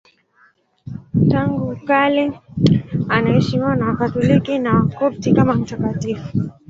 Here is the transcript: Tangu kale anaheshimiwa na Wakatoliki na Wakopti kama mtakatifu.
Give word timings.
Tangu 1.29 1.75
kale 1.87 2.31
anaheshimiwa 3.09 3.75
na 3.75 3.85
Wakatoliki 3.85 4.59
na 4.59 4.73
Wakopti 4.73 5.33
kama 5.33 5.53
mtakatifu. 5.53 6.27